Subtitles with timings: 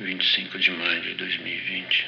[0.00, 2.06] 25 de maio de 2020.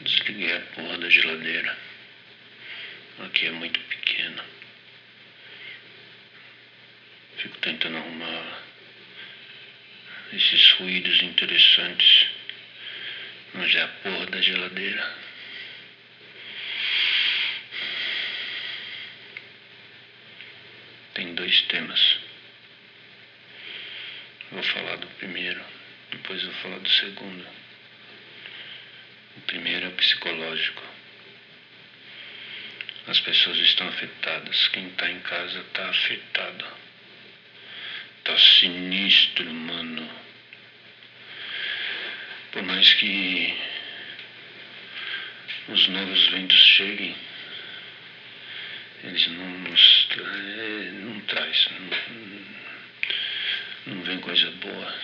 [0.00, 1.76] Desliguei a porra da geladeira.
[3.26, 4.42] Aqui é muito pequena.
[7.36, 8.62] Fico tentando arrumar
[10.32, 12.26] esses ruídos interessantes.
[13.52, 15.14] Mas é a porra da geladeira.
[21.12, 22.16] Tem dois temas.
[24.50, 25.62] Vou falar do primeiro,
[26.12, 27.46] depois vou falar do segundo.
[29.36, 30.82] O primeiro é o psicológico.
[33.08, 34.68] As pessoas estão afetadas.
[34.68, 36.66] Quem está em casa está afetado.
[38.24, 40.08] Tá sinistro, mano.
[42.52, 43.58] Por mais que
[45.68, 47.16] os novos ventos cheguem,
[49.04, 51.68] eles não nos é, não traz,
[53.86, 54.94] não, não vem coisa boa.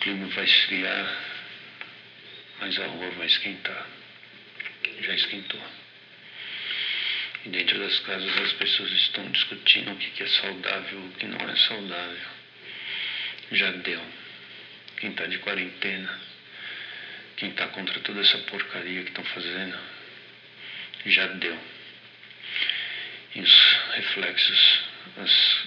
[0.00, 1.16] Clima vai esfriar,
[2.60, 3.86] mas a rua vai esquentar.
[5.00, 5.60] Já esquentou.
[7.44, 11.38] E dentro das casas as pessoas estão discutindo o que é saudável o que não
[11.38, 12.28] é saudável.
[13.52, 14.00] Já deu.
[14.98, 16.20] Quem está de quarentena,
[17.36, 19.78] quem está contra toda essa porcaria que estão fazendo,
[21.06, 21.58] já deu.
[23.34, 24.80] E os reflexos,
[25.16, 25.66] as,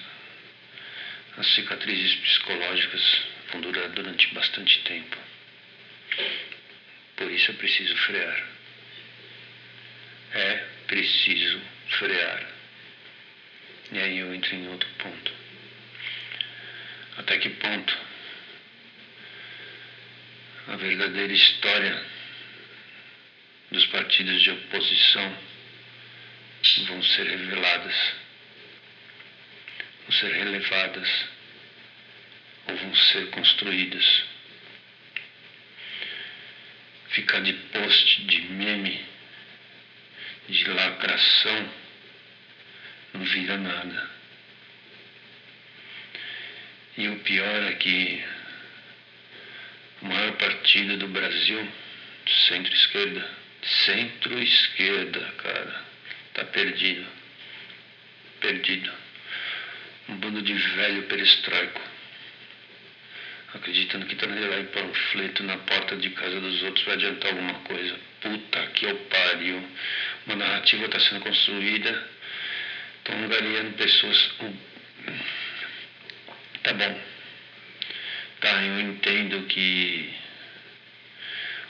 [1.37, 5.17] as cicatrizes psicológicas vão durante bastante tempo.
[7.15, 8.47] Por isso é preciso frear.
[10.33, 12.49] É preciso frear.
[13.91, 15.31] E aí eu entro em outro ponto.
[17.17, 17.97] Até que ponto
[20.67, 22.03] a verdadeira história
[23.69, 25.37] dos partidos de oposição
[26.87, 28.13] vão ser reveladas,
[30.03, 31.32] vão ser relevadas
[32.67, 34.23] ou vão ser construídas.
[37.09, 39.05] Ficar de post, de meme,
[40.49, 41.69] de lacração,
[43.13, 44.09] não vira nada.
[46.97, 48.23] E o pior é que
[50.01, 51.67] o maior partido do Brasil,
[52.47, 53.29] centro-esquerda,
[53.85, 55.81] centro-esquerda, cara,
[56.33, 57.07] tá perdido.
[58.41, 58.91] Perdido.
[60.09, 61.92] Um bando de velho perestroico.
[63.53, 67.95] Acreditando que lá em panfleto na porta de casa dos outros vai adiantar alguma coisa.
[68.21, 69.63] Puta que eu pariu.
[70.25, 72.09] Uma narrativa está sendo construída.
[72.97, 74.31] Estão angariando pessoas.
[76.63, 76.99] Tá bom.
[78.41, 80.13] Tá, eu entendo que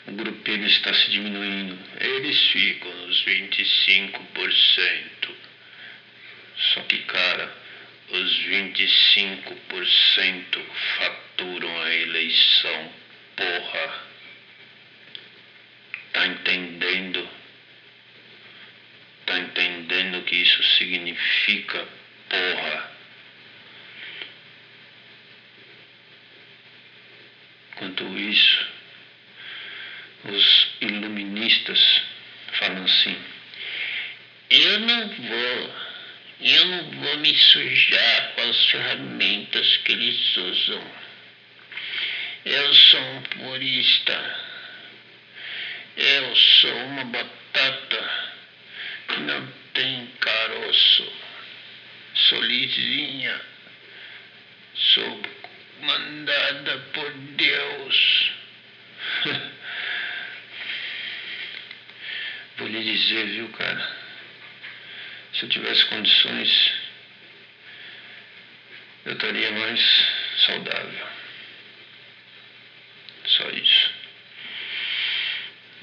[0.08, 1.78] o grupelho está se diminuindo.
[2.00, 5.04] Eles ficam nos 25%.
[6.74, 7.54] Só que, cara,
[8.10, 10.62] os 25%
[11.44, 12.92] faturam a eleição.
[13.36, 14.04] Porra.
[16.14, 17.28] Tá entendendo?
[19.26, 21.88] Tá entendendo o que isso significa?
[22.30, 22.94] Porra.
[27.76, 28.68] Quanto isso,
[30.26, 32.02] os iluministas
[32.54, 33.20] falam assim:
[34.52, 35.76] eu não vou,
[36.42, 41.04] eu não vou me sujar com as ferramentas que eles usam.
[42.46, 44.38] Eu sou um purista.
[45.96, 48.12] Eu sou uma batata
[49.08, 51.14] que não tem caroço.
[52.16, 53.40] Sou lisinha.
[54.76, 55.22] Sou
[55.82, 58.32] mandada por Deus.
[62.58, 64.04] Vou lhe dizer, viu, cara?
[65.34, 66.74] Se eu tivesse condições,
[69.06, 69.82] eu estaria mais
[70.46, 71.13] saudável.
[73.38, 73.92] Só isso.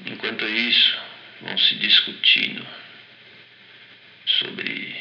[0.05, 0.97] Enquanto isso,
[1.41, 2.65] vão se discutindo
[4.25, 4.95] sobre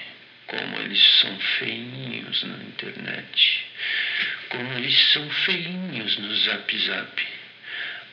[0.47, 3.67] como eles são feinhos na internet,
[4.49, 7.27] como eles são feinhos no zap zap.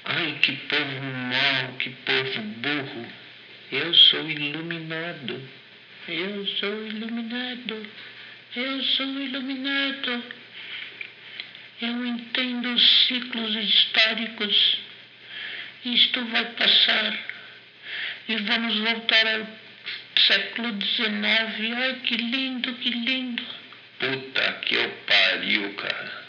[0.06, 3.08] Ai, que povo mau, que povo burro.
[3.72, 5.50] Eu sou iluminado.
[6.08, 7.88] Eu sou iluminado.
[8.56, 10.24] Eu sou iluminado.
[11.80, 14.80] Eu entendo os ciclos históricos.
[15.86, 17.18] Isto vai passar.
[18.28, 19.48] E vamos voltar ao
[20.20, 21.78] século XIX.
[21.78, 23.44] Ai, que lindo, que lindo.
[24.00, 26.26] Puta que eu pariu, cara.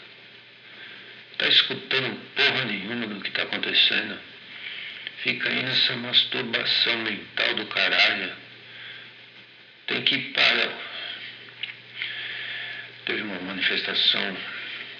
[1.37, 4.19] Tá escutando porra nenhuma do que tá acontecendo.
[5.23, 8.33] Fica aí nessa masturbação mental do caralho.
[9.87, 10.71] Tem que ir para.
[13.05, 14.37] Teve uma manifestação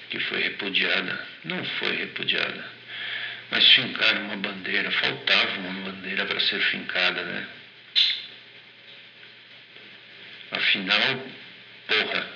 [0.10, 1.28] que foi repudiada.
[1.46, 2.66] Não foi repudiada,
[3.52, 4.92] mas fincaram uma bandeira.
[4.92, 7.48] Faltava uma bandeira para ser fincada, né?
[10.52, 11.28] Afinal,
[11.88, 12.28] porra.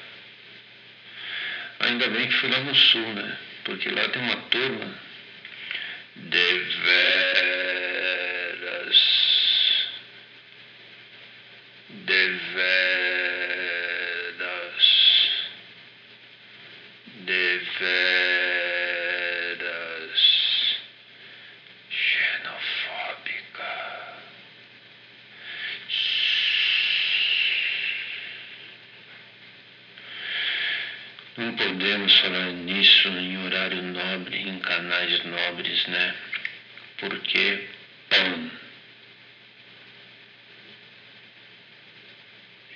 [1.79, 3.37] Ainda bem que fui lá no sul, né?
[3.63, 4.93] Porque lá tem uma turma
[6.15, 7.33] deveras.
[11.89, 13.12] Deveras.
[31.35, 36.15] Não podemos falar nisso em horário nobre, em canais nobres, né?
[36.97, 37.67] Porque
[38.09, 38.51] pão.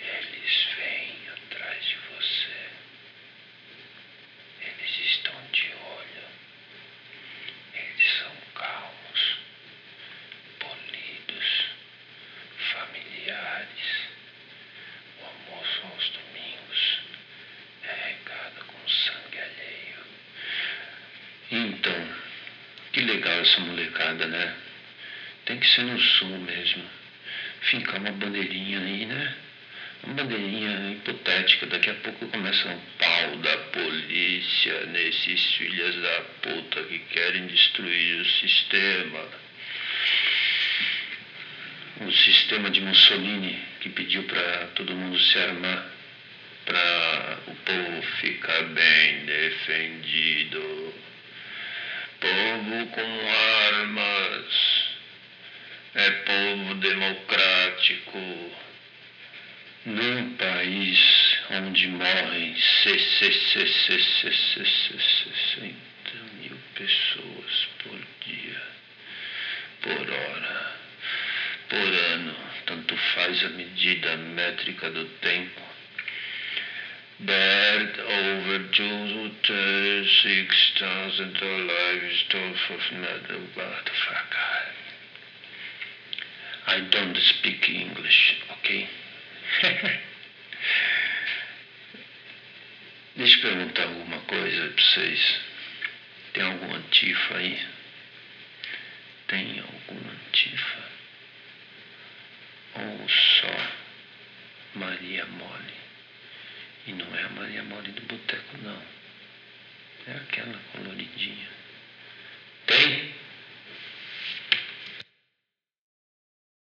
[0.02, 2.70] Eles vêm atrás de você.
[4.62, 6.28] Eles estão de olho.
[7.76, 9.38] Eles são calmos,
[10.60, 11.66] polidos,
[12.74, 14.08] familiares.
[15.22, 17.00] O almoço aos domingos
[17.84, 20.04] é regado com sangue alheio.
[21.52, 22.08] Então,
[22.92, 24.54] que legal essa molecada, né?
[25.46, 26.84] Tem que ser no sul mesmo.
[27.62, 29.36] Fincar uma bandeirinha aí, né?
[30.04, 31.66] Uma bandeirinha hipotética.
[31.66, 38.22] Daqui a pouco começa um pau da polícia nesses filhas da puta que querem destruir
[38.22, 39.30] o sistema.
[42.02, 45.92] O sistema de Mussolini que pediu para todo mundo se armar
[46.66, 50.94] para o povo ficar bem defendido.
[52.20, 53.30] Povo com
[53.70, 54.88] armas
[55.94, 58.52] é povo democrático.
[59.86, 63.58] Num país onde morrem 60
[66.42, 68.62] mil pessoas por dia,
[69.82, 70.76] por hora,
[71.70, 72.36] por ano,
[72.66, 75.77] tanto faz a medida métrica do tempo.
[77.20, 82.56] That over 26,000 lives of
[83.56, 84.68] motherfucker.
[86.68, 88.88] I don't speak English, ok?
[93.16, 95.40] Deixa eu perguntar alguma coisa para vocês.
[96.34, 97.60] Tem algum antifa aí?
[99.28, 100.84] Tem algum antifa?
[102.76, 103.72] Ou só
[104.76, 105.87] Maria Mole?
[106.88, 108.82] E não é a Maria Mole do boteco, não.
[110.08, 111.48] É aquela coloridinha.
[112.66, 113.14] Tem?